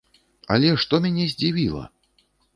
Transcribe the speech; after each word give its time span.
Але 0.55 0.71
што 0.85 1.01
мяне 1.05 1.27
здзівіла! 1.35 1.85